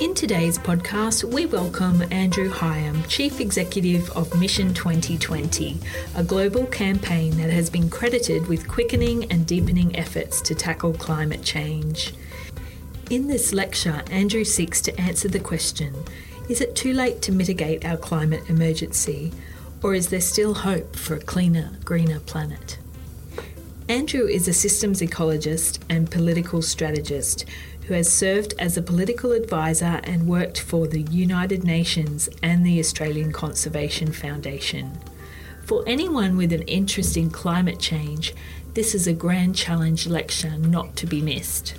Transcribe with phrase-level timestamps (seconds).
[0.00, 5.78] In today's podcast, we welcome Andrew Higham, Chief Executive of Mission 2020,
[6.16, 11.42] a global campaign that has been credited with quickening and deepening efforts to tackle climate
[11.42, 12.14] change.
[13.10, 15.94] In this lecture, Andrew seeks to answer the question
[16.48, 19.34] Is it too late to mitigate our climate emergency,
[19.82, 22.78] or is there still hope for a cleaner, greener planet?
[23.90, 27.44] Andrew is a systems ecologist and political strategist
[27.90, 32.78] who has served as a political advisor and worked for the United Nations and the
[32.78, 34.96] Australian Conservation Foundation.
[35.64, 38.32] For anyone with an interest in climate change,
[38.74, 41.74] this is a grand challenge lecture not to be missed.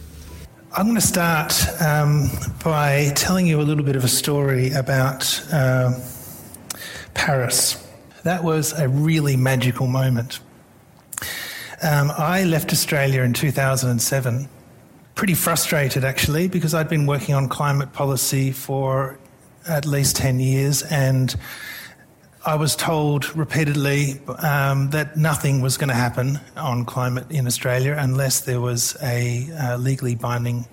[0.74, 2.30] I'm going to start um,
[2.62, 5.98] by telling you a little bit of a story about uh,
[7.14, 7.88] Paris.
[8.24, 10.42] That was a really magical moment.
[11.82, 14.50] Um, I left Australia in 2007
[15.16, 19.20] pretty frustrated actually because I'd been working on climate policy for
[19.68, 21.36] at least 10 years and
[22.44, 27.96] I was told repeatedly um, that nothing was going to happen on climate in Australia
[28.00, 30.66] unless there was a uh, legally binding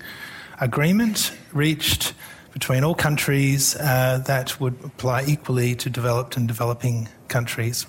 [0.60, 2.14] agreement reached
[2.52, 7.86] between all countries uh, that would apply equally to developed and developing countries.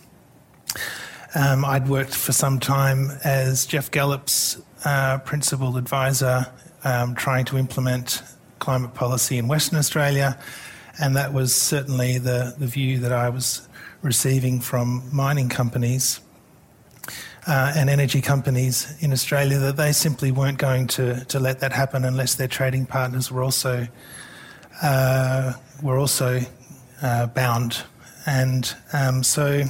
[1.33, 6.45] Um, I'd worked for some time as Geoff Gallop's uh, principal advisor
[6.83, 8.22] um, trying to implement
[8.59, 10.38] climate policy in Western Australia,
[11.02, 13.67] and that was certainly the, the view that I was
[14.02, 16.21] receiving from mining companies
[17.47, 21.71] uh, and energy companies in Australia that they simply weren't going to, to let that
[21.71, 23.88] happen unless their trading partners were also
[24.81, 26.39] uh, were also
[27.02, 27.83] uh, bound.
[28.25, 29.64] And um, so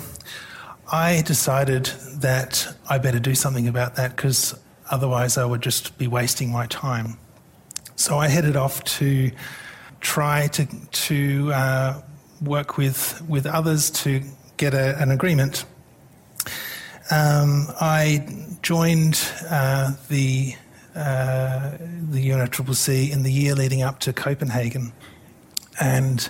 [0.91, 1.85] I decided
[2.17, 6.67] that I better do something about that because Otherwise, I would just be wasting my
[6.67, 7.17] time.
[7.95, 9.31] So I headed off to
[9.99, 12.01] try to, to uh,
[12.41, 14.21] work with, with others to
[14.57, 15.65] get a, an agreement.
[17.11, 19.19] Um, I joined
[19.49, 20.55] uh, the,
[20.95, 21.71] uh,
[22.09, 24.93] the UNFCCC in the year leading up to Copenhagen
[25.79, 26.29] and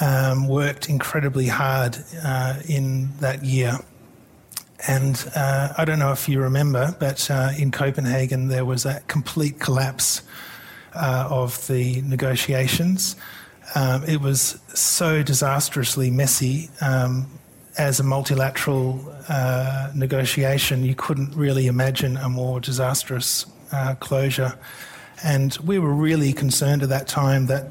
[0.00, 3.78] um, worked incredibly hard uh, in that year
[4.86, 9.00] and uh, I don't know if you remember, but uh, in Copenhagen there was a
[9.08, 10.22] complete collapse
[10.94, 13.16] uh, of the negotiations.
[13.74, 16.70] Um, it was so disastrously messy.
[16.80, 17.26] Um,
[17.78, 24.58] as a multilateral uh, negotiation, you couldn't really imagine a more disastrous uh, closure.
[25.22, 27.70] And we were really concerned at that time that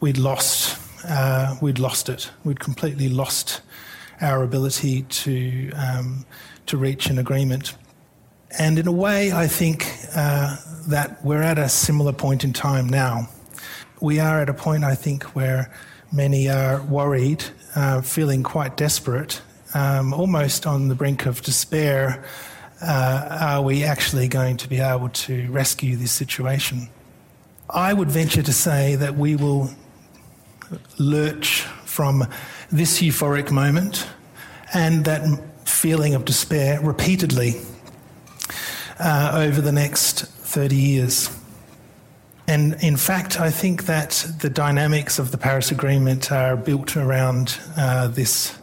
[0.00, 2.30] we'd lost, uh, we'd lost it.
[2.44, 3.60] We'd completely lost
[4.20, 6.26] our ability to, um,
[6.66, 7.76] to reach an agreement.
[8.58, 10.56] And in a way, I think uh,
[10.88, 13.28] that we're at a similar point in time now.
[14.00, 15.72] We are at a point, I think, where
[16.12, 19.42] many are worried, uh, feeling quite desperate,
[19.74, 22.24] um, almost on the brink of despair.
[22.80, 26.88] Uh, are we actually going to be able to rescue this situation?
[27.68, 29.70] I would venture to say that we will
[30.98, 32.26] lurch from
[32.70, 34.06] this euphoric moment
[34.74, 35.22] and that
[35.64, 37.54] feeling of despair repeatedly
[38.98, 41.30] uh, over the next 30 years.
[42.46, 47.58] And in fact, I think that the dynamics of the Paris Agreement are built around
[47.76, 48.58] uh, this,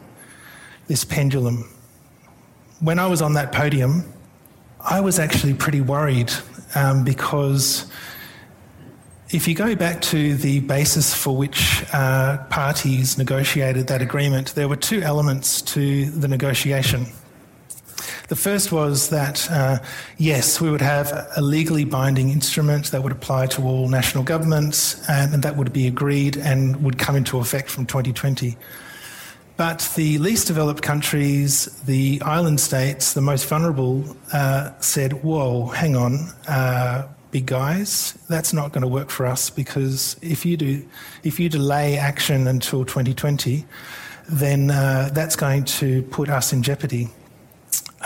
[0.88, 1.70] this pendulum.
[2.80, 4.12] When I was on that podium,
[4.80, 6.32] I was actually pretty worried
[6.74, 7.90] um, because
[9.36, 14.70] if you go back to the basis for which uh, parties negotiated that agreement, there
[14.70, 17.06] were two elements to the negotiation.
[18.30, 19.80] The first was that, uh,
[20.18, 25.04] yes, we would have a legally binding instrument that would apply to all national governments
[25.10, 28.56] and, and that would be agreed and would come into effect from 2020.
[29.58, 35.98] But the least developed countries, the island states, the most vulnerable, uh, said, whoa, hang
[35.98, 40.82] on, uh, big guys, that's not going to work for us because if you do,
[41.24, 43.66] if you delay action until 2020,
[44.30, 47.10] then uh, that's going to put us in jeopardy.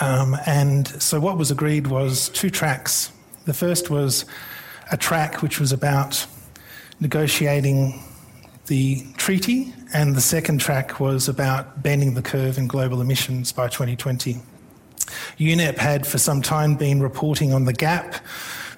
[0.02, 3.12] Um, and so what was agreed was two tracks.
[3.46, 4.26] The first was
[4.92, 6.26] a track which was about
[7.00, 8.02] negotiating
[8.66, 13.68] the treaty, and the second track was about bending the curve in global emissions by
[13.68, 14.42] 2020.
[15.38, 18.16] UNEP had for some time been reporting on the gap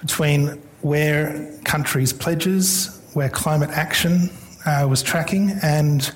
[0.02, 4.30] between where countries' pledges, where climate action
[4.66, 6.12] uh, was tracking, and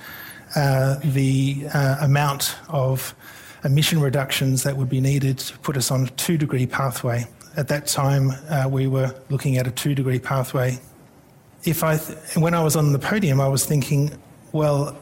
[0.55, 3.15] uh, the uh, amount of
[3.63, 7.25] emission reductions that would be needed to put us on a two degree pathway.
[7.57, 10.79] At that time, uh, we were looking at a two degree pathway.
[11.63, 14.11] if I, th- when I was on the podium, I was thinking,
[14.51, 14.97] well,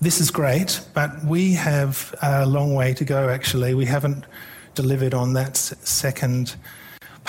[0.00, 3.28] this is great, but we have a long way to go.
[3.28, 4.24] Actually, we haven't
[4.74, 6.56] delivered on that second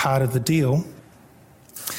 [0.01, 0.83] part of the deal.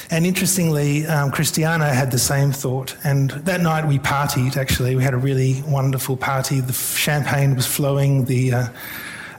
[0.09, 2.97] And interestingly, um, Christiana had the same thought.
[3.05, 4.97] And that night we partied, actually.
[4.97, 6.59] We had a really wonderful party.
[6.59, 8.67] The champagne was flowing, the, uh,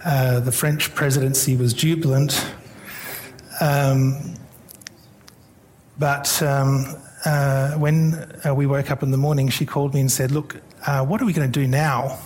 [0.03, 2.43] uh, the French presidency was jubilant.
[3.61, 4.35] Um,
[5.99, 6.87] but um,
[7.27, 8.15] uh, when
[8.47, 10.57] uh, we woke up in the morning, she called me and said, Look,
[10.87, 12.19] uh, what are we going to do now?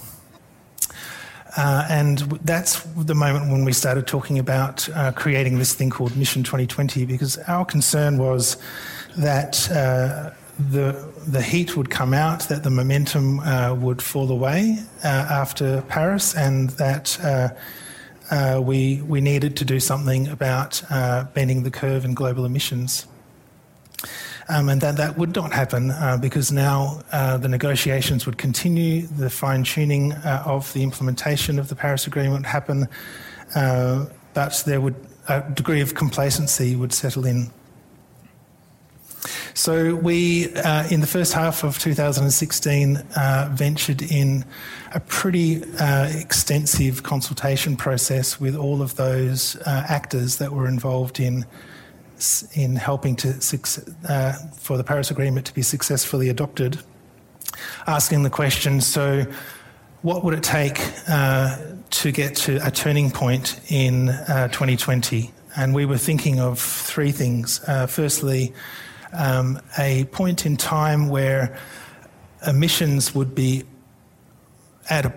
[1.59, 6.17] Uh, and that's the moment when we started talking about uh, creating this thing called
[6.17, 8.59] Mission 2020, because our concern was
[9.17, 10.31] that uh,
[10.71, 15.83] the the heat would come out, that the momentum uh, would fall away uh, after
[15.89, 17.19] Paris, and that
[18.31, 20.81] uh, we we needed to do something about
[21.35, 23.09] bending the curve in global emissions.
[24.51, 29.07] Um, and that that would not happen uh, because now uh, the negotiations would continue,
[29.07, 32.89] the fine tuning uh, of the implementation of the Paris Agreement would happen,
[33.55, 34.95] uh, but there would
[35.29, 37.51] a degree of complacency would settle in.
[39.53, 44.47] So we, uh, in the first half of 2016, uh, ventured in
[44.95, 51.45] a pretty extensive consultation process with all of those actors that were involved in
[52.55, 53.29] in helping to
[54.09, 56.79] uh, for the Paris Agreement to be successfully adopted,
[57.87, 59.25] asking the question: so,
[60.03, 61.57] what would it take uh,
[61.91, 65.33] to get to a turning point in uh, 2020?
[65.57, 67.61] And we were thinking of three things.
[67.67, 68.53] Uh, firstly,
[69.13, 71.59] um, a point in time where
[72.47, 73.65] emissions would be
[74.91, 75.13] at a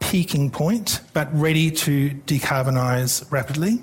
[0.00, 3.82] peaking point, but ready to decarbonise rapidly.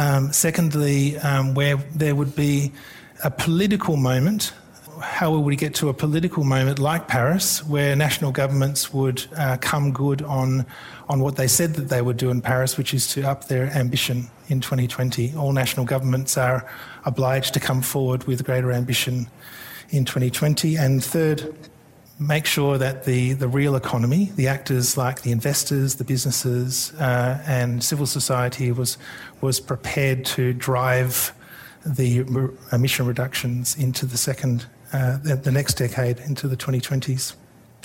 [0.00, 2.72] Um, secondly, um, where there would be
[3.22, 4.54] a political moment.
[5.02, 9.58] How would we get to a political moment like Paris, where national governments would uh,
[9.60, 10.64] come good on
[11.10, 13.66] on what they said that they would do in Paris, which is to up their
[13.76, 15.34] ambition in 2020?
[15.36, 16.66] All national governments are
[17.04, 19.28] obliged to come forward with greater ambition
[19.90, 20.76] in 2020.
[20.76, 21.54] And third,
[22.20, 27.42] make sure that the, the real economy, the actors like the investors, the businesses, uh,
[27.46, 28.98] and civil society was,
[29.40, 31.32] was prepared to drive
[31.84, 32.22] the
[32.72, 37.34] emission reductions into the second, uh, the, the, next decade, into the 2020s.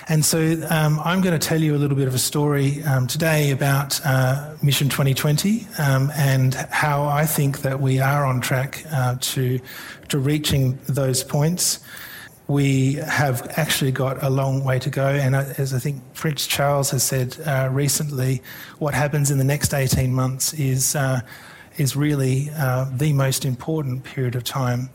[0.09, 3.07] And so um, I'm going to tell you a little bit of a story um,
[3.07, 8.83] today about uh, Mission 2020 um, and how I think that we are on track
[8.91, 9.61] uh, to,
[10.09, 11.79] to reaching those points
[12.47, 15.07] we have actually got a long way to go.
[15.07, 18.41] And as I think Prince Charles has said uh, recently,
[18.77, 21.21] what happens in the next 18 months is, uh,
[21.77, 24.89] is really uh, the most important period of time.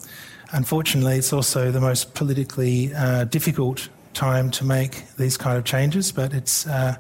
[0.53, 6.13] Unfortunately, it's also the most politically uh, difficult time to make these kind of changes,
[6.13, 6.97] but it's, uh,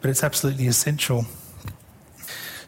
[0.00, 1.24] but it's absolutely essential.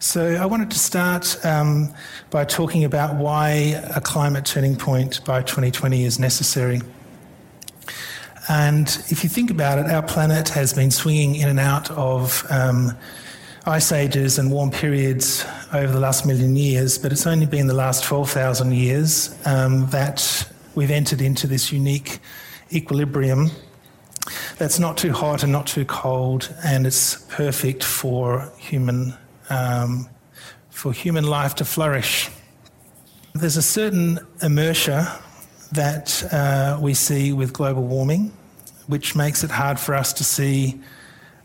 [0.01, 1.93] So, I wanted to start um,
[2.31, 6.81] by talking about why a climate turning point by 2020 is necessary.
[8.49, 12.47] And if you think about it, our planet has been swinging in and out of
[12.49, 12.97] um,
[13.67, 17.75] ice ages and warm periods over the last million years, but it's only been the
[17.75, 22.21] last 12,000 years um, that we've entered into this unique
[22.73, 23.51] equilibrium
[24.57, 29.15] that's not too hot and not too cold, and it's perfect for human,
[29.51, 30.09] um,
[30.71, 32.31] for human life to flourish.
[33.35, 35.21] There's a certain inertia
[35.73, 38.33] that uh, we see with global warming
[38.89, 40.81] which makes it hard for us to see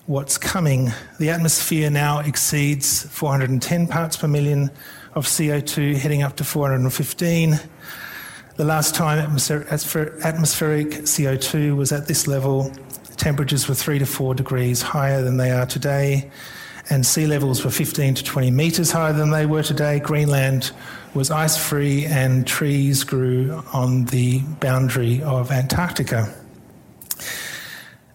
[0.05, 0.91] what's coming.
[1.19, 4.71] The atmosphere now exceeds 410 parts per million
[5.13, 7.59] of CO2, heading up to 415.
[8.55, 12.71] The last time atmospheric CO2 was at this level,
[13.17, 16.31] temperatures were 3 to 4 degrees higher than they are today,
[16.89, 19.99] and sea levels were 15 to 20 metres higher than they were today.
[19.99, 20.71] Greenland
[21.13, 26.33] was ice free, and trees grew on the boundary of Antarctica.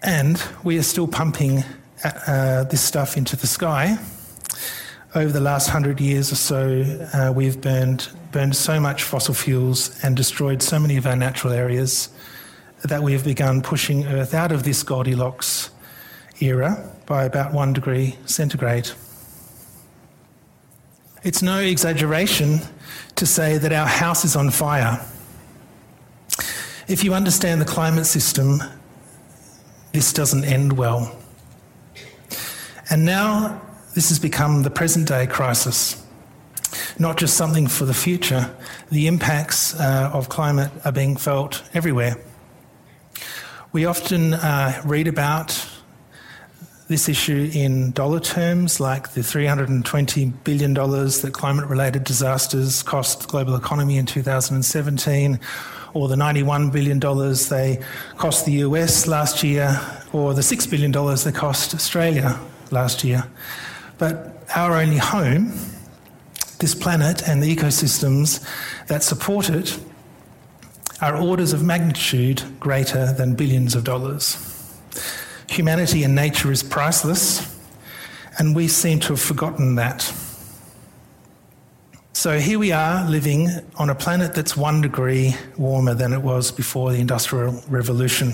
[0.03, 1.65] And we are still pumping
[2.05, 3.99] uh, this stuff into the sky.
[5.15, 9.99] Over the last hundred years or so, uh, we've burned, burned so much fossil fuels
[10.05, 12.11] and destroyed so many of our natural areas
[12.85, 15.71] that we have begun pushing Earth out of this Goldilocks
[16.41, 18.91] era by about one degree centigrade.
[21.25, 22.61] It's no exaggeration
[23.17, 25.05] to say that our house is on fire.
[26.87, 28.63] If you understand the climate system,
[29.93, 31.17] this doesn't end well.
[32.91, 33.61] And now
[33.95, 36.03] this has become the present day crisis.
[36.99, 38.55] not just something for the future.
[38.91, 42.17] The impacts uh, of climate are being felt everywhere.
[43.73, 45.68] We often uh, read about
[46.89, 53.27] this issue in dollar terms, like the $320 billion that climate related disasters cost the
[53.29, 55.39] global economy in 2017,
[55.93, 56.99] or the $91 billion
[57.51, 57.85] they
[58.17, 59.79] cost the US last year,
[60.13, 62.41] or the $6 billion they cost Australia
[62.71, 63.25] last year.
[63.99, 65.53] But our only home,
[66.59, 68.43] this planet and the ecosystems
[68.87, 69.79] that support it,
[71.03, 74.58] are orders of magnitude greater than billions of dollars.
[75.49, 77.59] Humanity and nature is priceless,
[78.39, 80.03] and we seem to have forgotten that.
[82.13, 86.51] So here we are living on a planet that's one degree warmer than it was
[86.51, 88.33] before the Industrial Revolution.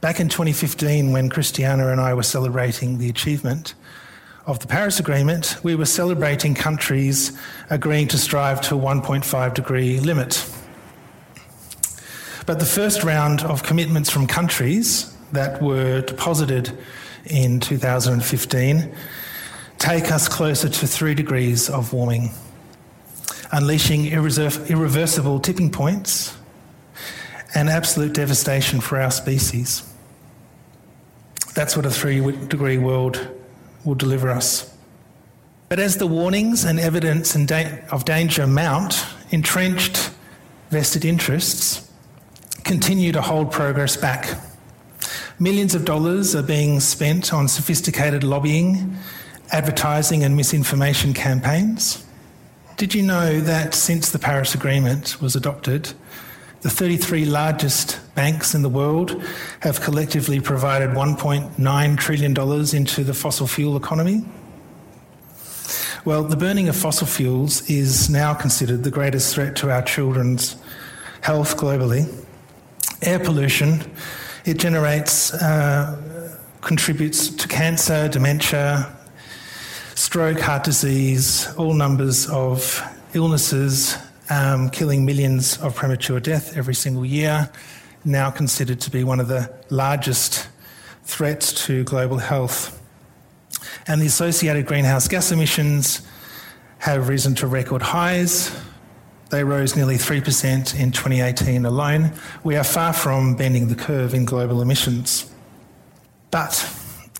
[0.00, 3.74] Back in 2015, when Christiana and I were celebrating the achievement
[4.46, 7.38] of the Paris Agreement, we were celebrating countries
[7.70, 10.44] agreeing to strive to a 1.5 degree limit.
[12.46, 16.76] But the first round of commitments from countries that were deposited
[17.24, 18.94] in 2015
[19.78, 22.32] take us closer to three degrees of warming,
[23.50, 26.36] unleashing irreversible tipping points
[27.54, 29.90] and absolute devastation for our species.
[31.54, 33.26] That's what a three degree world
[33.84, 34.70] will deliver us.
[35.70, 40.10] But as the warnings and evidence of danger mount, entrenched
[40.70, 41.90] vested interests
[42.64, 44.38] continue to hold progress back.
[45.38, 48.96] Millions of dollars are being spent on sophisticated lobbying,
[49.52, 52.04] advertising, and misinformation campaigns.
[52.76, 55.92] Did you know that since the Paris Agreement was adopted,
[56.62, 59.22] the 33 largest banks in the world
[59.60, 64.24] have collectively provided $1.9 trillion into the fossil fuel economy?
[66.04, 70.56] Well, the burning of fossil fuels is now considered the greatest threat to our children's
[71.20, 72.10] health globally.
[73.04, 73.84] Air pollution,
[74.44, 78.96] it generates, uh, contributes to cancer, dementia,
[79.94, 82.82] stroke, heart disease, all numbers of
[83.14, 83.96] illnesses
[84.30, 87.50] um, killing millions of premature death every single year,
[88.04, 90.48] now considered to be one of the largest
[91.04, 92.80] threats to global health.
[93.86, 96.02] And the associated greenhouse gas emissions
[96.78, 98.50] have risen to record highs.
[99.34, 102.12] They rose nearly 3% in 2018 alone.
[102.44, 105.28] We are far from bending the curve in global emissions.
[106.30, 106.64] But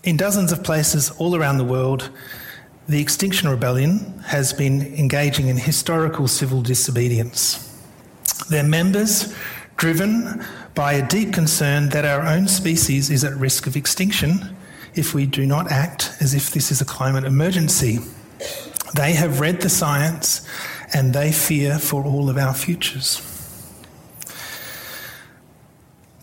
[0.05, 2.09] in dozens of places all around the world,
[2.87, 7.83] the Extinction Rebellion has been engaging in historical civil disobedience.
[8.49, 9.35] Their members,
[9.75, 10.41] driven
[10.73, 14.55] by a deep concern that our own species is at risk of extinction
[14.93, 17.99] if we do not act as if this is a climate emergency.
[18.95, 20.47] They have read the science
[20.95, 23.21] and they fear for all of our futures.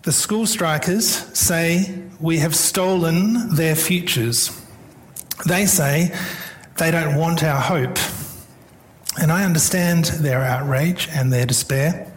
[0.01, 4.49] The school strikers say we have stolen their futures.
[5.45, 6.11] They say
[6.77, 7.99] they don't want our hope.
[9.21, 12.11] And I understand their outrage and their despair.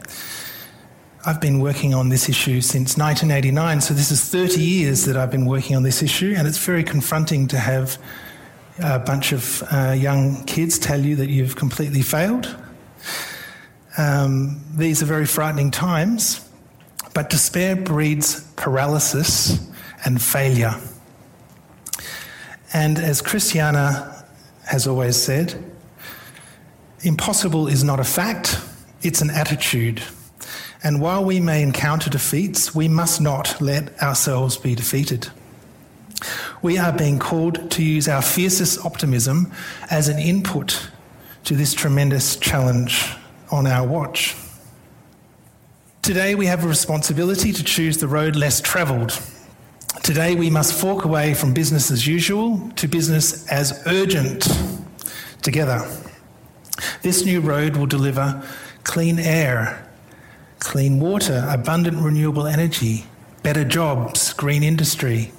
[1.26, 5.30] I've been working on this issue since 1989, so this is 30 years that I've
[5.30, 7.98] been working on this issue, and it's very confronting to have
[8.78, 12.54] a bunch of uh, young kids tell you that you've completely failed.
[13.98, 16.46] Um, these are very frightening times,
[17.14, 19.58] but despair breeds paralysis
[20.04, 20.74] and failure.
[22.74, 24.16] And as Christiana
[24.66, 25.54] has always said.
[27.02, 28.60] Impossible is not a fact,
[29.02, 30.02] it's an attitude.
[30.82, 35.28] And while we may encounter defeats, we must not let ourselves be defeated.
[36.62, 39.52] We are being called to use our fiercest optimism
[39.90, 40.90] as an input
[41.44, 43.12] to this tremendous challenge
[43.50, 44.34] on our watch.
[46.02, 49.20] Today, we have a responsibility to choose the road less travelled
[50.06, 54.46] Today, we must fork away from business as usual to business as urgent
[55.42, 55.84] together.
[57.02, 58.40] This new road will deliver
[58.84, 59.84] clean air,
[60.60, 63.06] clean water, abundant renewable energy,
[63.42, 65.32] better jobs, green industry,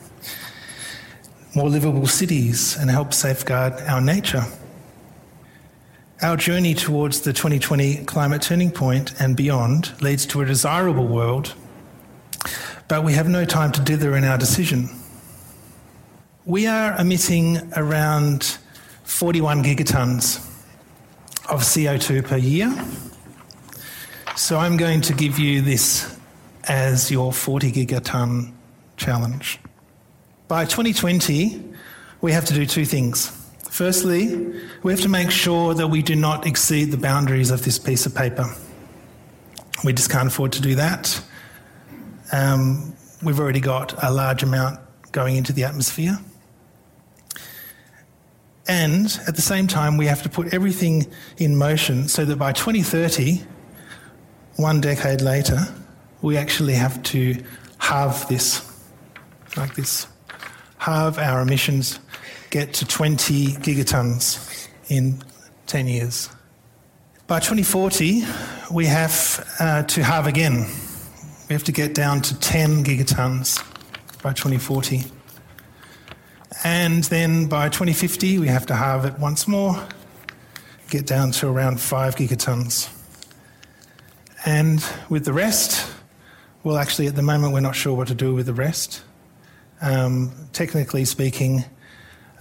[1.57, 4.45] more livable cities, and help safeguard our nature.
[6.21, 11.53] Our journey towards the 2020 climate turning point and beyond leads to a desirable world
[12.87, 14.89] but we have no time to dither in our decision.
[16.45, 18.57] We are emitting around
[19.03, 20.37] 41 gigatons
[21.49, 22.73] of CO2 per year.
[24.35, 26.17] So I'm going to give you this
[26.65, 28.53] as your 40 gigaton
[28.95, 29.59] challenge.
[30.47, 31.61] By 2020,
[32.21, 33.27] we have to do two things.
[33.69, 34.33] Firstly,
[34.81, 38.05] we have to make sure that we do not exceed the boundaries of this piece
[38.05, 38.55] of paper.
[39.83, 41.21] We just can't afford to do that.
[42.31, 44.79] Um, we've already got a large amount
[45.11, 46.17] going into the atmosphere.
[48.69, 52.53] And at the same time, we have to put everything in motion so that by
[52.53, 53.41] 2030,
[54.55, 55.59] one decade later,
[56.21, 57.43] we actually have to
[57.79, 58.65] halve this,
[59.57, 60.07] like this,
[60.88, 62.00] halve our emissions,
[62.50, 65.22] get to 20 gigatons in
[65.65, 66.29] 10 years.
[67.27, 68.24] By 2040,
[68.72, 70.65] we have uh, to halve again.
[71.50, 73.62] We have to get down to 10 gigatons
[74.24, 75.03] by 2040.
[76.63, 79.86] And then by 2050, we have to halve it once more,
[80.89, 82.89] get down to around 5 gigatons.
[84.46, 85.86] And with the rest,
[86.63, 89.03] well, actually, at the moment, we're not sure what to do with the rest.
[89.81, 91.63] Um, technically speaking,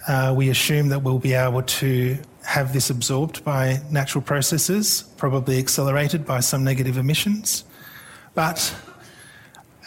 [0.09, 5.59] uh, we assume that we'll be able to have this absorbed by natural processes, probably
[5.59, 7.65] accelerated by some negative emissions.
[8.35, 8.75] But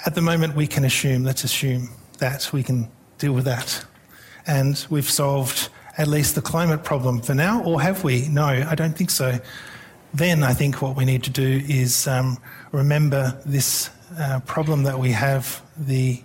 [0.06, 1.89] at the moment, we can assume, let's assume
[2.20, 3.86] that we can deal with that
[4.50, 8.27] and we've solved at least the climate problem for now, or have we?
[8.29, 9.39] No, I don't think so.
[10.13, 12.38] Then I think what we need to do is um,
[12.72, 16.24] remember this uh, problem that we have the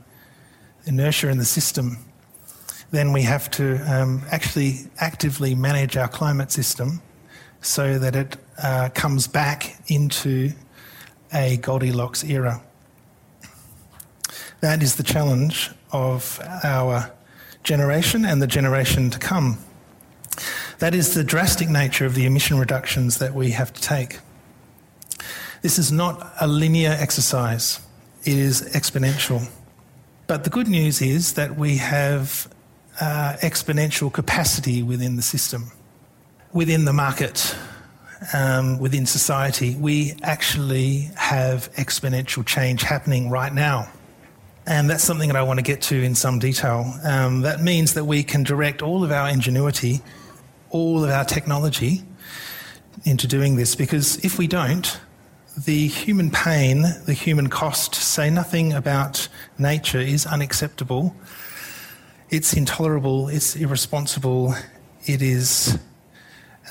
[0.86, 1.98] inertia in the system.
[2.90, 7.02] Then we have to um, actually actively manage our climate system
[7.60, 10.52] so that it uh, comes back into
[11.32, 12.62] a Goldilocks era.
[14.60, 17.10] That is the challenge of our
[17.64, 19.58] generation and the generation to come.
[20.78, 24.20] That is the drastic nature of the emission reductions that we have to take.
[25.62, 27.80] This is not a linear exercise,
[28.24, 29.48] it is exponential.
[30.26, 32.48] But the good news is that we have
[33.00, 35.70] uh, exponential capacity within the system,
[36.52, 37.54] within the market,
[38.32, 39.74] um, within society.
[39.74, 43.90] We actually have exponential change happening right now.
[44.66, 46.90] And that's something that I want to get to in some detail.
[47.04, 50.00] Um, that means that we can direct all of our ingenuity,
[50.70, 52.02] all of our technology
[53.04, 54.98] into doing this because if we don't,
[55.56, 61.14] the human pain, the human cost, say nothing about nature, is unacceptable.
[62.30, 64.54] It's intolerable, it's irresponsible,
[65.04, 65.78] it is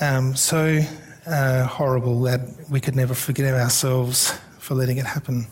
[0.00, 0.80] um, so
[1.26, 5.46] uh, horrible that we could never forgive ourselves for letting it happen.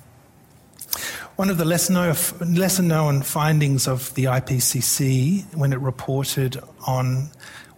[1.37, 7.31] One of the lesser known findings of the IPCC when it reported on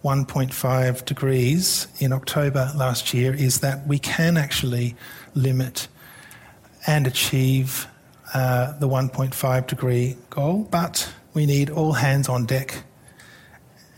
[0.03, 4.95] 1.5 degrees in October last year is that we can actually
[5.35, 5.87] limit
[6.87, 7.87] and achieve
[8.33, 12.83] uh, the 1.5 degree goal, but we need all hands on deck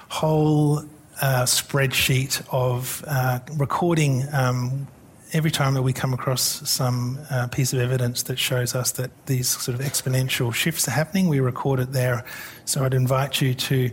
[0.09, 0.83] whole
[1.21, 4.87] uh, spreadsheet of uh, recording um,
[5.33, 9.11] every time that we come across some uh, piece of evidence that shows us that
[9.27, 12.25] these sort of exponential shifts are happening, we record it there.
[12.65, 13.91] So I'd invite you to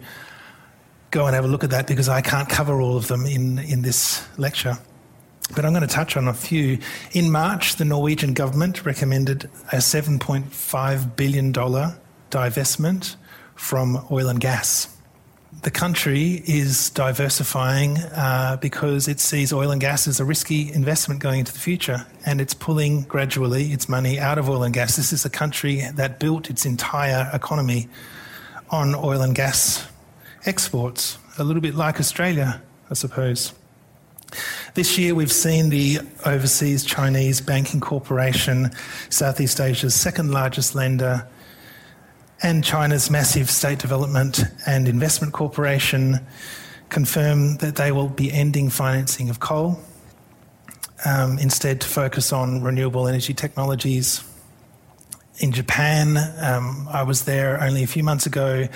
[1.12, 3.60] go and have a look at that because I can't cover all of them in,
[3.60, 4.78] in this lecture.
[5.56, 6.80] But I'm going to touch on a few.
[7.12, 13.16] In March, the Norwegian government recommended a $7.5 billion divestment
[13.56, 14.95] from oil and gas.
[15.62, 21.22] The country is diversifying uh, because it sees oil and gas as a risky investment
[21.22, 24.96] going into the future, and it's pulling gradually its money out of oil and gas.
[24.96, 27.88] This is a country that built its entire economy
[28.70, 29.88] on oil and gas
[30.46, 33.54] exports, a little bit like Australia, I suppose.
[34.76, 38.72] This year, we've seen the Overseas Chinese Banking Corporation,
[39.10, 41.28] Southeast Asia's second largest lender,
[42.42, 46.20] and China's massive State Development and Investment Corporation
[46.90, 49.80] confirm that they will be ending financing of coal,
[51.06, 54.24] um, instead, to focus on renewable energy technologies.
[55.40, 58.68] In Japan, um, I was there only a few months ago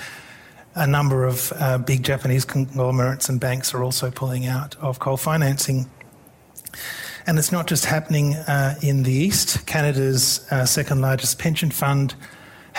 [0.75, 5.17] a number of uh, big Japanese conglomerates and banks are also pulling out of coal
[5.17, 5.89] financing.
[7.27, 9.65] And it's not just happening uh, in the East.
[9.65, 12.15] Canada's uh, second largest pension fund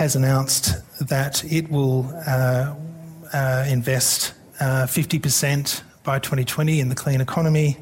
[0.00, 0.76] has announced
[1.08, 2.74] that it will uh,
[3.34, 7.76] uh, invest 50% uh, by 2020 in the clean economy.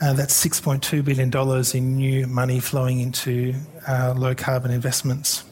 [0.00, 1.32] that's $6.2 billion
[1.74, 3.54] in new money flowing into
[4.16, 5.42] low carbon investments.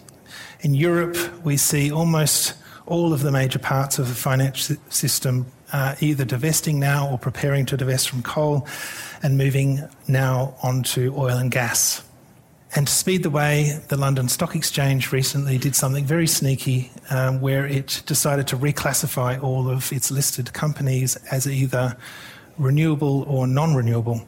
[0.60, 2.54] In Europe, we see almost
[2.86, 7.66] all of the major parts of the financial system uh, either divesting now or preparing
[7.66, 8.64] to divest from coal
[9.24, 12.04] and moving now onto oil and gas.
[12.74, 17.40] And to speed the way, the London Stock Exchange recently did something very sneaky um,
[17.40, 21.96] where it decided to reclassify all of its listed companies as either
[22.58, 24.22] renewable or non renewable.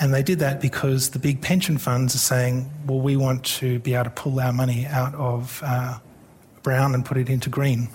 [0.00, 3.78] And they did that because the big pension funds are saying, well, we want to
[3.80, 5.98] be able to pull our money out of uh,
[6.62, 7.88] brown and put it into green.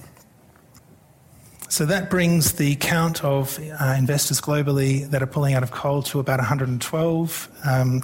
[1.68, 6.02] So that brings the count of uh, investors globally that are pulling out of coal
[6.04, 7.50] to about 112.
[7.64, 8.02] Um,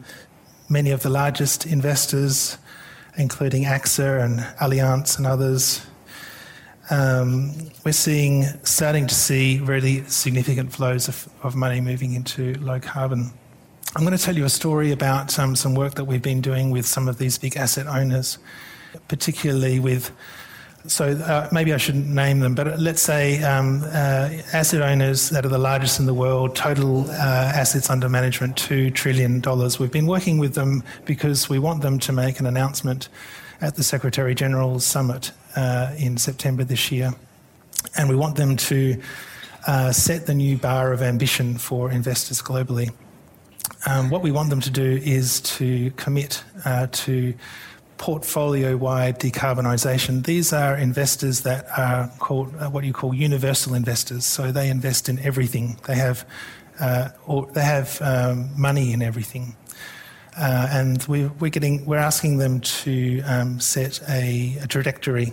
[0.69, 2.57] many of the largest investors,
[3.17, 5.85] including AXA and Allianz and others.
[6.89, 12.79] Um, we're seeing, starting to see really significant flows of, of, money moving into low
[12.79, 13.31] carbon.
[13.95, 16.69] I'm going to tell you a story about um, some work that we've been doing
[16.69, 18.37] with some of these big asset owners,
[19.07, 20.11] particularly with
[20.87, 25.45] so uh, maybe I shouldn't name them, but let's say um, uh, asset owners that
[25.45, 29.41] are the largest in the world, total uh, assets under management $2 trillion.
[29.79, 33.09] We've been working with them because we want them to make an announcement
[33.61, 37.13] at the Secretary General's Summit uh, in September this year.
[37.97, 39.01] And we want them to
[39.67, 42.91] uh, set the new bar of ambition for investors globally.
[43.87, 47.33] Um, what we want them to do is to commit uh, to
[47.97, 50.25] portfolio wide decarbonisation.
[50.25, 54.25] These are investors that are called uh, what you call universal investors.
[54.25, 55.79] So they invest in everything.
[55.87, 56.27] They have,
[56.79, 59.55] uh, or they have um, money in everything.
[60.37, 65.31] Uh, and we, are getting, we're asking them to um, set a, a, trajectory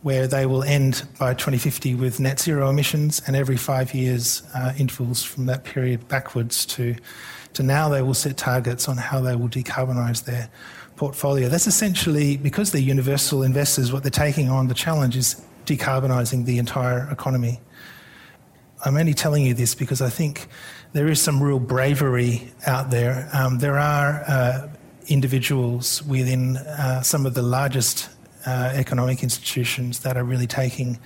[0.00, 4.72] where they will end by 2050 with net zero emissions, and every five years uh,
[4.78, 6.96] intervals from that period backwards to,
[7.52, 10.48] to now they will set targets on how they will decarbonise their
[11.00, 11.48] portfolio.
[11.48, 16.58] That's essentially because they're universal investors, what they're taking on, the challenge is decarbonising the
[16.58, 17.58] entire economy.
[18.84, 20.48] I'm only telling you this because I think
[20.92, 23.30] there is some real bravery out there.
[23.32, 24.68] Um, there are uh,
[25.08, 28.10] individuals within uh, some of the largest
[28.46, 30.98] uh, economic institutions that are really taking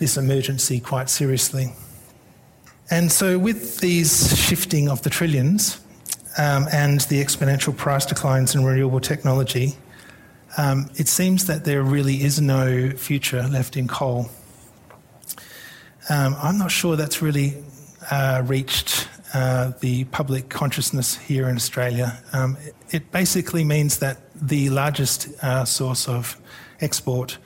[0.00, 1.72] this emergency quite seriously.
[2.90, 5.80] And so, with these shifting of the trillions,
[6.38, 9.74] um, and the exponential price declines in renewable technology,
[10.58, 14.28] um, it seems that there really is no future left in coal.
[16.08, 17.62] Um, I'm not sure that's really
[18.10, 22.22] uh, reached uh, the public consciousness here in Australia.
[22.32, 26.40] Um, it, it, basically means that the largest uh, source of
[26.80, 27.38] export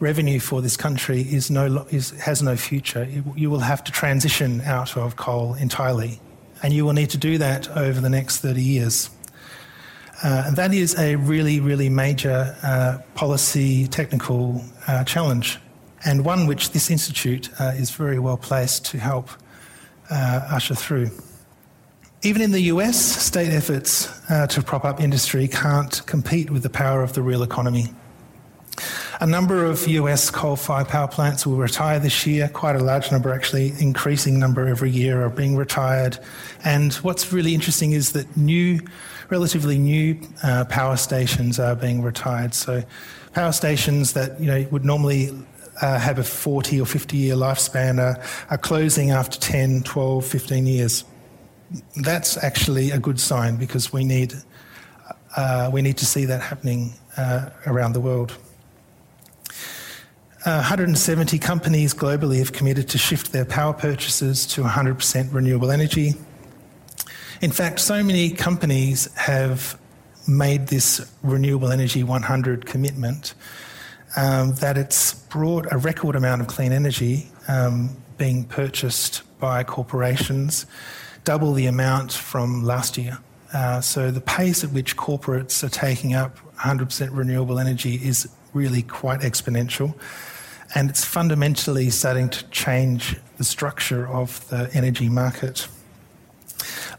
[0.00, 3.06] revenue for this country is no, is, has no future.
[3.36, 6.20] You will have to transition out of coal entirely
[6.62, 9.10] and you will need to do that over the next 30 years.
[10.22, 15.58] Uh, and that is a really, really major uh, policy technical uh, challenge,
[16.04, 19.30] and one which this institute uh, is very well placed to help
[20.10, 21.10] uh, usher through.
[22.22, 26.70] Even in the US, state efforts uh, to prop up industry can't compete with the
[26.70, 27.94] power of the real economy.
[29.20, 33.10] A number of US coal fired power plants will retire this year, quite a large
[33.10, 36.20] number, actually, increasing number every year are being retired.
[36.64, 38.78] And what's really interesting is that new,
[39.28, 42.54] relatively new uh, power stations are being retired.
[42.54, 42.84] So,
[43.32, 45.30] power stations that you know would normally
[45.82, 50.66] uh, have a 40 or 50 year lifespan are, are closing after 10, 12, 15
[50.66, 51.04] years.
[51.96, 54.34] That's actually a good sign because we need,
[55.36, 58.38] uh, we need to see that happening uh, around the world.
[60.48, 66.14] Uh, 170 companies globally have committed to shift their power purchases to 100% renewable energy.
[67.42, 69.78] In fact, so many companies have
[70.26, 73.34] made this renewable energy 100 commitment
[74.16, 80.64] um, that it's brought a record amount of clean energy um, being purchased by corporations,
[81.24, 83.18] double the amount from last year.
[83.52, 88.80] Uh, so the pace at which corporates are taking up 100% renewable energy is really
[88.80, 89.94] quite exponential.
[90.74, 95.68] And it's fundamentally starting to change the structure of the energy market.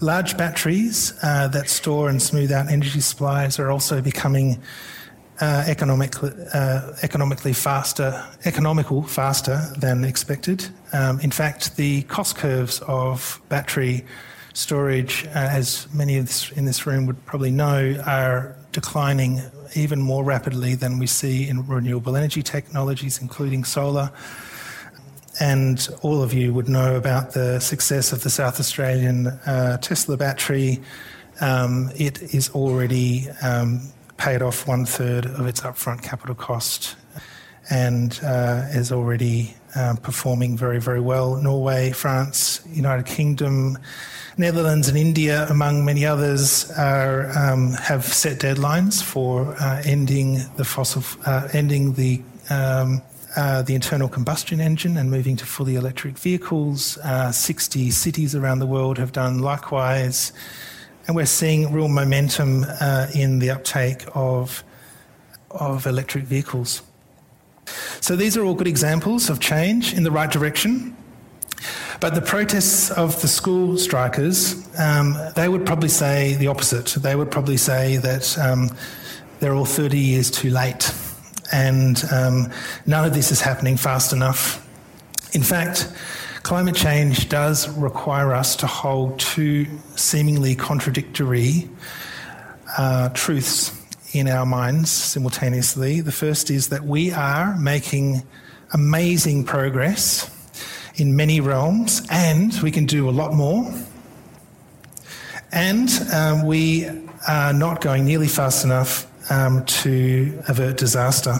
[0.01, 4.61] Large batteries uh, that store and smooth out energy supplies are also becoming
[5.41, 10.67] uh, economically, uh, economically faster, economical faster than expected.
[10.93, 14.05] Um, in fact, the cost curves of battery
[14.53, 19.41] storage, uh, as many of this, in this room would probably know, are declining
[19.75, 24.11] even more rapidly than we see in renewable energy technologies, including solar.
[25.39, 30.17] And all of you would know about the success of the South Australian uh, Tesla
[30.17, 30.81] battery.
[31.39, 33.81] Um, it is already um,
[34.17, 36.97] paid off one third of its upfront capital cost
[37.69, 41.35] and uh, is already um, performing very, very well.
[41.35, 43.77] Norway, France, United Kingdom,
[44.37, 50.65] Netherlands, and India, among many others, are, um, have set deadlines for uh, ending the
[50.65, 53.01] fossil, uh, ending the um,
[53.35, 56.97] uh, the internal combustion engine and moving to fully electric vehicles.
[56.97, 60.33] Uh, 60 cities around the world have done likewise.
[61.05, 64.63] And we're seeing real momentum uh, in the uptake of,
[65.51, 66.81] of electric vehicles.
[68.01, 70.95] So these are all good examples of change in the right direction.
[71.99, 76.87] But the protests of the school strikers, um, they would probably say the opposite.
[77.01, 78.69] They would probably say that um,
[79.39, 80.93] they're all 30 years too late
[81.51, 82.51] and um,
[82.85, 84.65] none of this is happening fast enough.
[85.33, 85.91] In fact,
[86.43, 91.69] climate change does require us to hold two seemingly contradictory
[92.77, 93.78] uh, truths
[94.13, 96.01] in our minds simultaneously.
[96.01, 98.23] The first is that we are making
[98.73, 100.29] amazing progress
[100.95, 103.71] in many realms, and we can do a lot more.
[105.51, 106.87] And um, we
[107.27, 111.35] are not going nearly fast enough um, to avert disaster,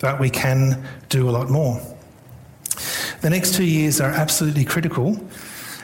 [0.00, 1.80] but we can do a lot more.
[3.20, 5.18] The next two years are absolutely critical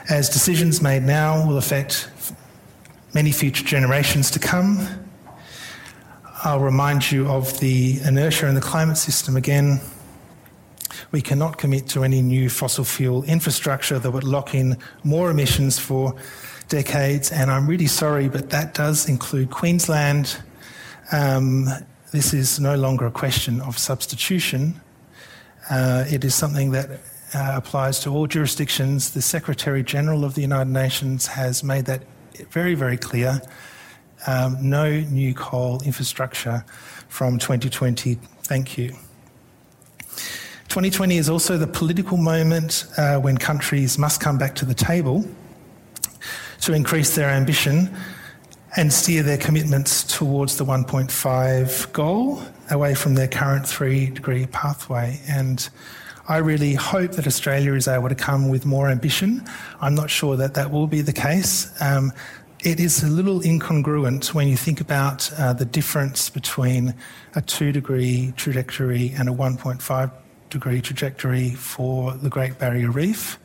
[0.08, 2.10] as decisions made now will affect
[3.14, 4.88] many future generations to come
[6.42, 9.78] I'll remind you of the inertia in the climate system again.
[11.12, 15.78] We cannot commit to any new fossil fuel infrastructure that would lock in more emissions
[15.78, 16.14] for
[16.68, 20.40] decades, and I'm really sorry, but that does include Queensland.
[21.12, 21.68] Um,
[22.10, 24.80] this is no longer a question of substitution.
[25.68, 26.88] Uh, it is something that
[27.34, 29.10] uh, applies to all jurisdictions.
[29.10, 32.00] The Secretary General of the United Nations has made that
[32.50, 33.42] very, very clear
[34.26, 36.64] um, no new coal infrastructure
[37.08, 38.16] from 2020.
[38.42, 38.94] Thank you.
[40.68, 45.24] 2020 is also the political moment uh, when countries must come back to the table
[46.60, 47.92] to increase their ambition
[48.76, 55.20] and steer their commitments towards the 1.5 goal away from their current three degree pathway.
[55.28, 55.68] And
[56.28, 59.44] I really hope that Australia is able to come with more ambition.
[59.80, 61.68] I'm not sure that that will be the case.
[61.82, 62.12] Um,
[62.62, 66.94] it is a little incongruent when you think about uh, the difference between
[67.34, 70.10] a two degree trajectory and a 1.5
[70.50, 73.38] degree trajectory for the Great Barrier Reef,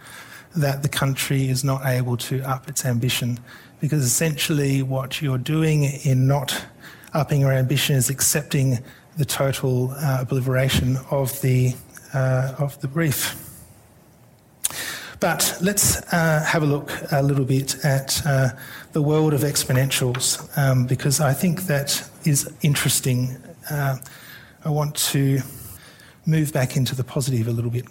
[0.55, 3.39] that the country is not able to up its ambition.
[3.79, 6.65] Because essentially, what you're doing in not
[7.13, 8.79] upping your ambition is accepting
[9.17, 11.73] the total uh, obliteration of the,
[12.13, 13.41] uh, of the reef.
[15.25, 18.49] But let's uh, have a look a little bit at uh,
[18.91, 23.35] the world of exponentials um, because I think that is interesting.
[23.67, 23.97] Uh,
[24.63, 25.39] I want to
[26.27, 27.85] move back into the positive a little bit.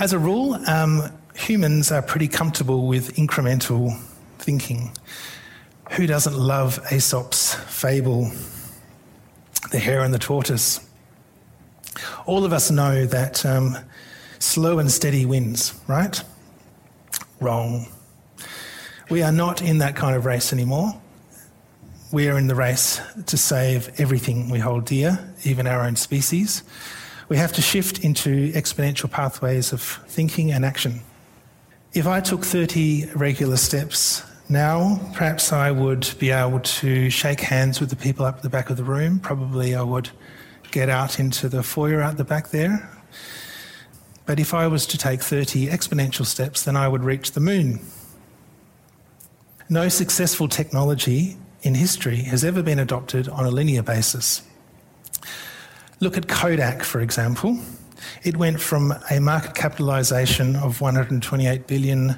[0.00, 3.96] As a rule, um, humans are pretty comfortable with incremental
[4.40, 4.90] thinking.
[5.92, 8.32] Who doesn't love Aesop's fable,
[9.70, 10.80] The Hare and the Tortoise?
[12.26, 13.76] All of us know that um,
[14.42, 16.22] slow and steady wins, right?
[17.40, 17.86] Wrong.
[19.08, 21.00] We are not in that kind of race anymore.
[22.10, 26.62] We are in the race to save everything we hold dear, even our own species.
[27.28, 31.00] We have to shift into exponential pathways of thinking and action.
[31.94, 37.80] If I took 30 regular steps now, perhaps I would be able to shake hands
[37.80, 39.20] with the people up at the back of the room.
[39.20, 40.10] Probably I would
[40.72, 42.90] get out into the foyer out the back there.
[44.24, 47.80] But if I was to take 30 exponential steps, then I would reach the moon.
[49.68, 54.42] No successful technology in history has ever been adopted on a linear basis.
[56.00, 57.58] Look at Kodak, for example.
[58.24, 62.16] It went from a market capitalisation of 128 billion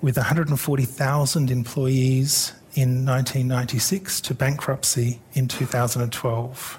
[0.00, 6.78] with 140,000 employees in 1996 to bankruptcy in 2012.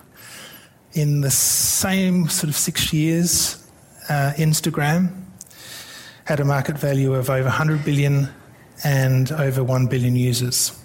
[0.93, 3.68] In the same sort of six years,
[4.10, 5.26] uh, Instagram
[6.26, 8.30] had a market value of over 100 billion
[8.84, 10.80] and over 1 billion users.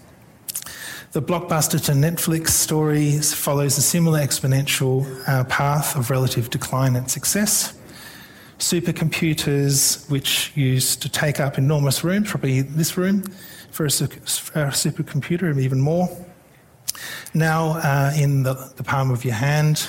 [1.13, 7.09] The blockbuster to Netflix story follows a similar exponential uh, path of relative decline and
[7.11, 7.75] success.
[8.59, 13.23] Supercomputers, which used to take up enormous rooms, probably this room,
[13.71, 13.91] for a, a
[14.73, 16.09] supercomputer, and even more,
[17.33, 19.89] now uh, in the, the palm of your hand.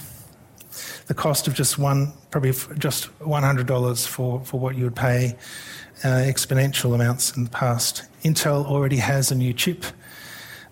[1.08, 5.36] The cost of just one, probably just $100 for, for what you would pay
[6.04, 8.04] uh, exponential amounts in the past.
[8.24, 9.86] Intel already has a new chip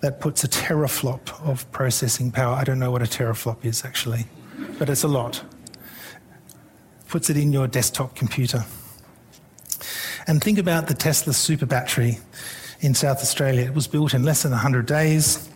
[0.01, 2.55] that puts a teraflop of processing power.
[2.55, 4.25] I don't know what a teraflop is actually,
[4.79, 5.43] but it's a lot.
[7.07, 8.65] Puts it in your desktop computer.
[10.25, 12.17] And think about the Tesla super battery
[12.79, 13.65] in South Australia.
[13.65, 15.49] It was built in less than 100 days.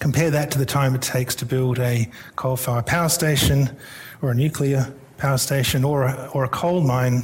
[0.00, 3.76] Compare that to the time it takes to build a coal fired power station
[4.22, 7.22] or a nuclear power station or a, or a coal mine,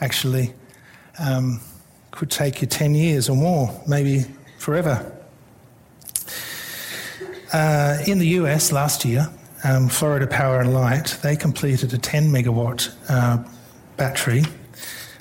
[0.00, 0.52] actually.
[1.18, 1.60] Um,
[2.10, 4.24] could take you 10 years or more, maybe
[4.58, 5.12] forever.
[7.52, 9.28] Uh, in the US last year,
[9.64, 13.42] um, Florida Power and Light, they completed a 10 megawatt uh,
[13.96, 14.42] battery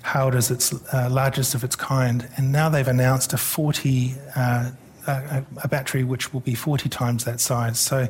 [0.04, 4.72] hailed as its uh, largest of its kind, and now they've announced a 40 uh,
[5.08, 7.80] a, a, battery which will be 40 times that size.
[7.80, 8.08] So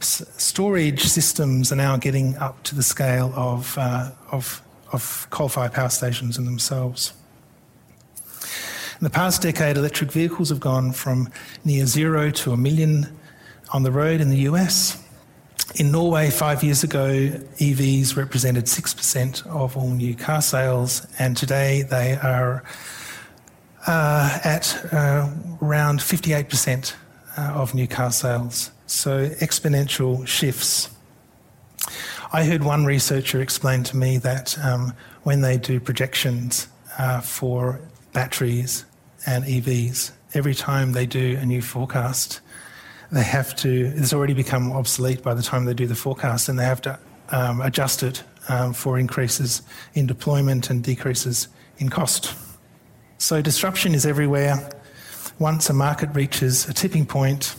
[0.00, 5.88] storage systems are now getting up to the scale of uh, of, of coal-fired power
[5.88, 7.12] stations in themselves.
[9.00, 11.28] In the past decade, electric vehicles have gone from
[11.64, 13.06] near zero to a million
[13.72, 15.02] on the road in the US.
[15.76, 17.08] In Norway, five years ago,
[17.58, 22.64] EVs represented 6% of all new car sales, and today they are
[23.86, 25.30] uh, at uh,
[25.62, 26.94] around 58%
[27.36, 28.70] uh, of new car sales.
[28.88, 30.88] So exponential shifts.
[32.32, 37.80] I heard one researcher explain to me that um, when they do projections uh, for
[38.14, 38.86] batteries
[39.26, 42.40] and EVs, every time they do a new forecast,
[43.12, 46.58] they have to, it's already become obsolete by the time they do the forecast, and
[46.58, 46.98] they have to
[47.28, 49.60] um, adjust it um, for increases
[49.92, 52.34] in deployment and decreases in cost.
[53.18, 54.70] So disruption is everywhere.
[55.38, 57.54] Once a market reaches a tipping point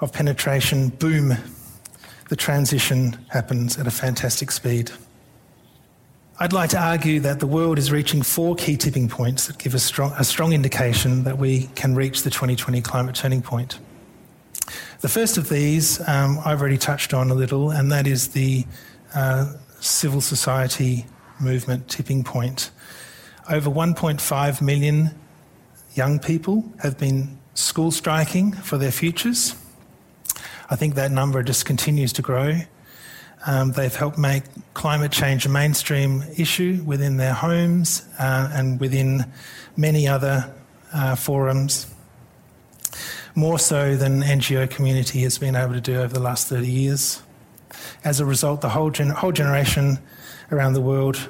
[0.00, 1.34] of penetration, boom,
[2.28, 4.90] the transition happens at a fantastic speed.
[6.40, 9.72] I'd like to argue that the world is reaching four key tipping points that give
[9.72, 13.78] a strong, a strong indication that we can reach the 2020 climate turning point.
[15.00, 18.66] The first of these um, I've already touched on a little, and that is the
[19.14, 21.06] uh, civil society
[21.40, 22.70] movement tipping point.
[23.48, 25.10] Over 1.5 million
[25.94, 29.54] young people have been school striking for their futures.
[30.70, 32.60] I think that number just continues to grow.
[33.46, 39.30] Um, they've helped make climate change a mainstream issue within their homes uh, and within
[39.76, 40.52] many other
[40.92, 41.86] uh, forums
[43.34, 47.22] more so than NGO community has been able to do over the last 30 years.
[48.04, 49.98] As a result, the whole, gen- whole generation
[50.52, 51.28] around the world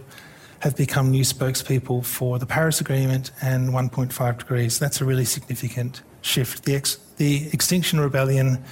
[0.60, 4.78] have become new spokespeople for the Paris Agreement and 1.5 degrees.
[4.78, 6.64] That's a really significant shift.
[6.64, 8.62] The, ex- the Extinction Rebellion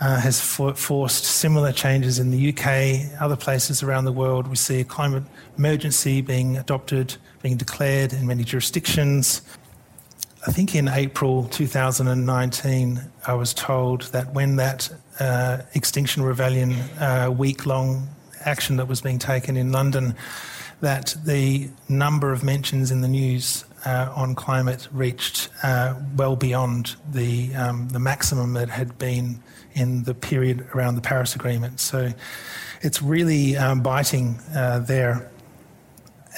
[0.00, 4.48] uh, has for- forced similar changes in the UK, other places around the world.
[4.48, 5.24] We see a climate
[5.58, 9.42] emergency being adopted, being declared in many jurisdictions.
[10.46, 17.30] I think in April 2019, I was told that when that uh, Extinction Rebellion uh,
[17.36, 18.08] week long
[18.46, 20.14] action that was being taken in London,
[20.80, 26.96] that the number of mentions in the news uh, on climate reached uh, well beyond
[27.12, 29.42] the, um, the maximum that had been
[29.74, 31.80] in the period around the Paris Agreement.
[31.80, 32.12] So
[32.82, 35.30] it's really um, biting uh, there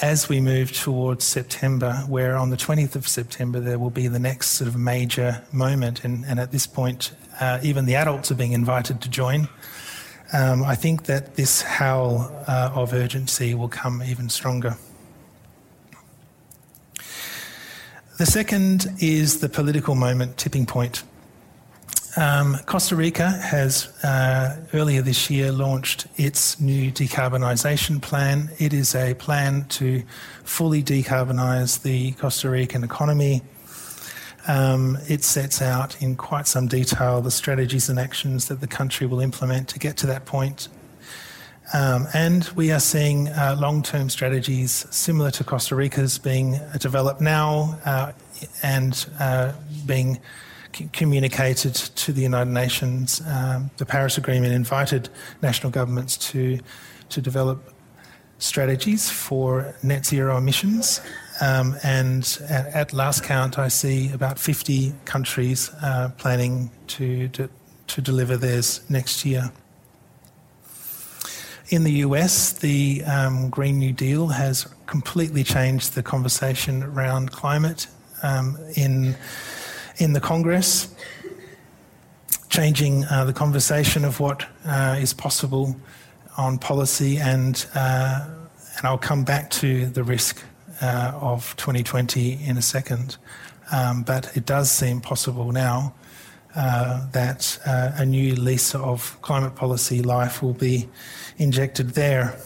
[0.01, 4.19] as we move towards September, where on the 20th of September there will be the
[4.19, 8.35] next sort of major moment, and, and at this point, uh, even the adults are
[8.35, 9.47] being invited to join.
[10.33, 14.75] Um, I think that this howl uh, of urgency will come even stronger.
[18.17, 21.03] The second is the political moment tipping point.
[22.15, 28.51] Um, Costa Rica has uh, earlier this year launched its new decarbonisation plan.
[28.59, 30.03] It is a plan to
[30.43, 33.41] fully decarbonise the Costa Rican economy.
[34.47, 39.07] Um, it sets out in quite some detail the strategies and actions that the country
[39.07, 40.67] will implement to get to that point.
[41.73, 47.21] Um, and we are seeing uh, long term strategies similar to Costa Rica's being developed
[47.21, 48.11] now uh,
[48.61, 49.53] and uh,
[50.91, 53.21] communicated to the United Nations.
[53.27, 55.09] Um, the Paris Agreement invited
[55.41, 56.59] national governments to,
[57.09, 57.73] to develop
[58.39, 61.01] strategies for net zero emissions.
[61.41, 67.49] Um, and at, at, last count, I see about 50 countries uh, planning to, to,
[67.87, 69.51] to deliver theirs next year.
[71.69, 77.87] In the US, the um, Green New Deal has completely changed the conversation around climate.
[78.21, 79.15] Um, in
[79.97, 80.93] in the Congress,
[82.49, 85.75] changing uh, the conversation of what uh, is possible
[86.37, 88.27] on policy, and uh,
[88.77, 90.43] and I'll come back to the risk
[90.81, 93.17] uh, of 2020 in a second.
[93.71, 95.93] Um, but it does seem possible now
[96.55, 100.89] uh, that a new lease of climate policy life will be
[101.37, 102.37] injected there.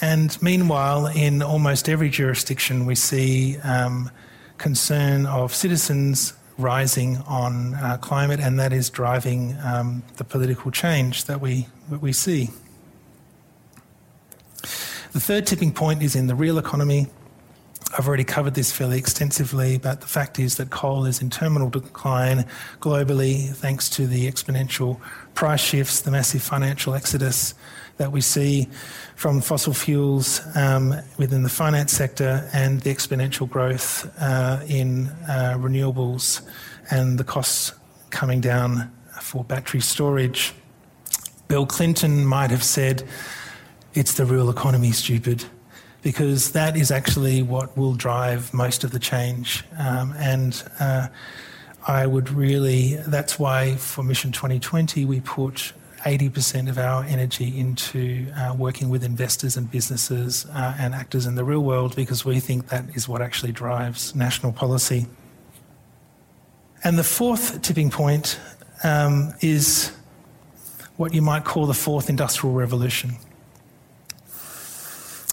[0.00, 4.10] And meanwhile, in almost every jurisdiction, we see um,
[4.60, 11.24] concern of citizens rising on uh, climate, and that is driving um, the political change
[11.24, 12.50] that we, that we see.
[15.12, 17.08] The third tipping point is in the real economy.
[17.98, 21.70] I've already covered this fairly extensively, but the fact is that coal is in terminal
[21.70, 22.44] decline
[22.80, 25.00] globally thanks to the exponential
[25.34, 27.54] price shifts, the massive financial exodus
[28.00, 28.66] that we see
[29.14, 35.54] from fossil fuels um, within the finance sector and the exponential growth uh, in uh,
[35.58, 36.40] renewables
[36.90, 37.74] and the costs
[38.08, 38.90] coming down
[39.20, 40.54] for battery storage.
[41.46, 43.02] Bill Clinton might have said,
[43.92, 45.44] It's the real economy, stupid
[46.00, 49.62] because that is actually what will drive most of the change.
[49.78, 51.08] Um, and uh,
[51.86, 55.74] I would really, that's why for Mission 2020 we put
[56.04, 61.34] 80% of our energy into uh, working with investors and businesses uh, and actors in
[61.34, 65.06] the real world because we think that is what actually drives national policy.
[66.82, 68.40] And the fourth tipping point
[68.82, 69.92] um, is
[70.96, 73.16] what you might call the fourth industrial revolution.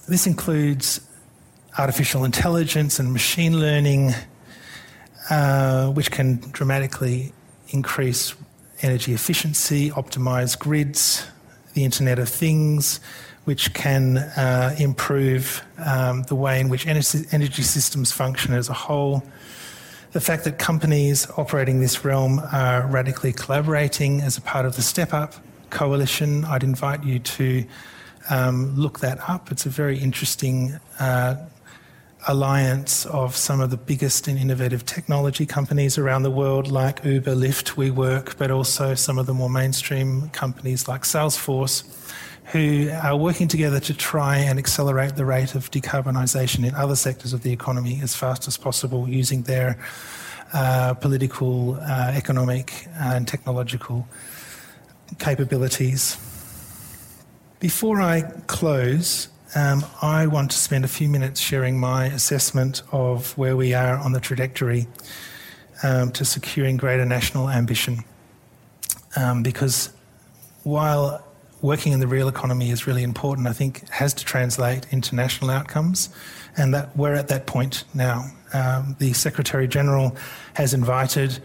[0.08, 1.02] This includes
[1.78, 4.14] artificial intelligence and machine learning,
[5.30, 7.34] uh, which can dramatically
[7.70, 8.34] increase
[8.82, 11.26] energy efficiency, optimize grids,
[11.74, 13.00] the Internet of Things,
[13.46, 19.24] which can uh, improve um, the way in which energy systems function as a whole.
[20.12, 24.82] The fact that companies operating this realm are radically collaborating as a part of the
[24.82, 25.36] Step Up
[25.70, 27.66] coalition, I'd invite you to
[28.30, 29.52] um, look that up.
[29.52, 31.36] It's a very interesting uh,
[32.28, 37.36] alliance of some of the biggest and innovative technology companies around the world, like Uber,
[37.36, 41.84] Lyft, WeWork, but also some of the more mainstream companies like Salesforce,
[42.46, 47.34] who are working together to try and accelerate the rate of decarbonisation in other sectors
[47.34, 49.78] of the economy as fast as possible using their
[50.54, 54.08] uh, political, uh, economic, and technological
[55.20, 56.18] capabilities.
[57.60, 63.38] Before I close, um, I want to spend a few minutes sharing my assessment of
[63.38, 64.88] where we are on the trajectory
[65.84, 68.04] um, to securing greater national ambition.
[69.16, 69.92] Um, because
[70.64, 71.24] while
[71.62, 75.50] working in the real economy is really important, I think has to translate into national
[75.50, 76.10] outcomes,
[76.56, 78.26] and that we're at that point now.
[78.54, 80.16] Um, the Secretary General
[80.54, 81.40] has invited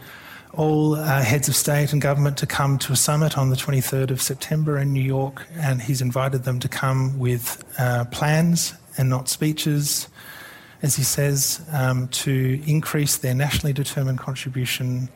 [0.55, 4.11] all uh, heads of state and government to come to a summit on the 23rd
[4.11, 9.09] of September in New York, and he's invited them to come with uh, plans and
[9.09, 10.09] not speeches,
[10.83, 15.09] as he says, um, to increase their nationally determined contribution.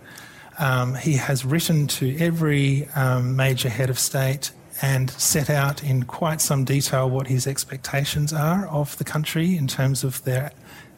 [0.59, 6.05] Um, he has written to every um, major head of state and set out in
[6.05, 10.53] quite some detail what his expectations are of the country in terms of their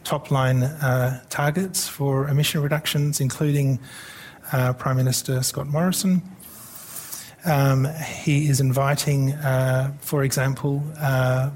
[0.05, 3.79] top line uh, targets for emission reductions, including
[4.53, 6.23] uh, Prime Minister Scott Morrison.
[7.45, 11.51] Um, he is inviting, uh, for example, uh,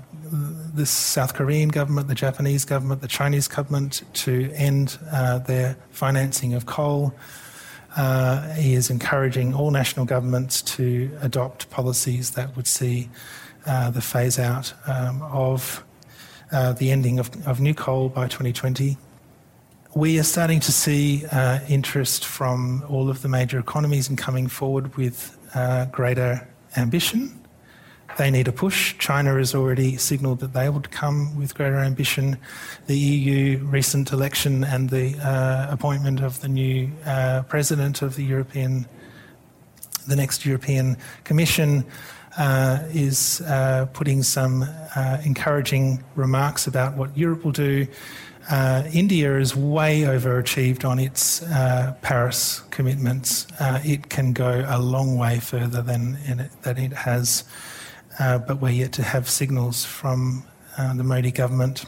[0.74, 6.54] the South Korean government, the Japanese government, the Chinese government to end uh, their financing
[6.54, 7.14] of coal.
[7.96, 13.10] Uh, he is encouraging all national governments to adopt policies that would see
[13.66, 15.84] uh, the phase out um, of
[16.78, 18.96] the ending of, of new coal by 2020
[19.94, 24.46] we are starting to see uh, interest from all of the major economies in coming
[24.48, 27.38] forward with uh, greater ambition.
[28.16, 28.96] They need a push.
[28.98, 32.38] China has already signalled that they would come with greater ambition.
[32.86, 38.24] The EU recent election and the uh, appointment of the new uh, president of the
[38.24, 38.86] European,
[40.06, 41.84] the next European Commission.
[42.38, 44.66] Uh, is uh, putting some
[45.22, 47.86] encouraging remarks about what Europe will do
[48.50, 53.46] uh, India is way overachieved on its uh, Paris commitments.
[53.60, 57.44] Uh, it can go a long way further than it, that it has,
[58.18, 60.44] uh, but we're yet to have signals from
[60.76, 61.84] uh, the Modi government.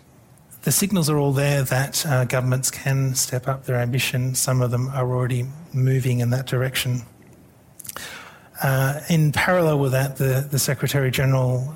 [0.63, 4.35] The signals are all there that uh, governments can step up their ambition.
[4.35, 7.03] Some of them are already moving in that direction.
[9.11, 11.75] in parallel with that, the, the Secretary General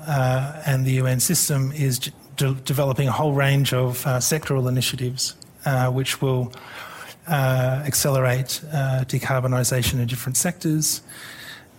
[0.65, 2.09] and the UN system is
[2.39, 5.35] de- developing a whole range of uh, sectoral initiatives
[5.65, 6.51] uh, which will
[7.27, 11.01] uh, accelerate uh, decarbonisation in different sectors.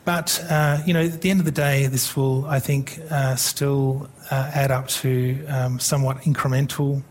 [0.05, 3.01] But uh, you know, at the end of the day, this will, I think,
[3.37, 7.03] still add up to um, somewhat incremental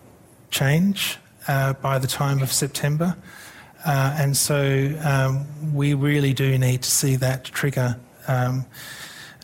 [0.49, 3.15] change by the time of September.
[3.85, 7.97] Uh, and so um, we really do need to see that trigger
[8.27, 8.65] um,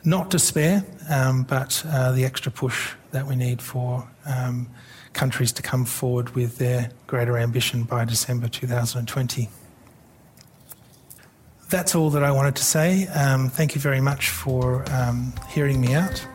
[0.03, 4.67] not despair, um, but uh, the extra push that we need for um,
[5.13, 9.49] countries to come forward with their greater ambition by December 2020.
[11.69, 13.07] That's all that I wanted to say.
[13.07, 16.27] Um, thank you very much for um, hearing me out.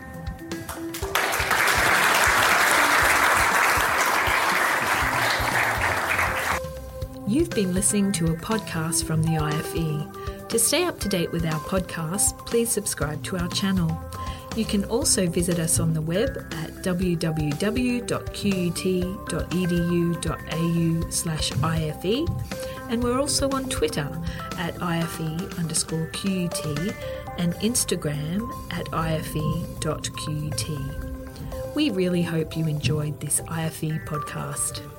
[7.28, 10.48] You've been listening to a podcast from the IFE.
[10.48, 13.90] To stay up to date with our podcast, please subscribe to our channel.
[14.56, 17.50] You can also visit us on the web at www.qut.edu.au
[21.10, 22.28] slash IFE
[22.90, 24.08] and we're also on Twitter
[24.58, 26.66] at IFE underscore QUT
[27.38, 30.66] and Instagram at IFE.QUT.
[31.74, 34.89] We really hope you enjoyed this IFE podcast.